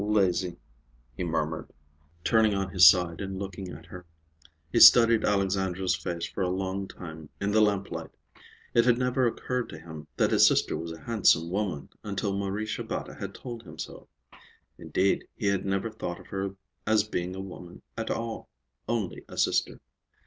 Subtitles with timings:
[0.03, 0.57] "Lazy,"
[1.15, 1.69] he murmured,
[2.23, 4.03] turning on his side and looking at her.
[4.71, 8.09] He studied Alexandra's face for a long time in the lamplight.
[8.73, 12.65] It had never occurred to him that his sister was a handsome woman until Marie
[12.65, 14.07] Shabata had told him so.
[14.79, 16.55] Indeed, he had never thought of her
[16.87, 18.49] as being a woman at all,
[18.89, 19.79] only a sister.